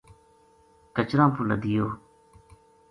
[0.95, 1.85] کچراں پو لدیو